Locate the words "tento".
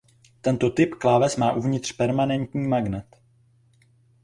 0.41-0.69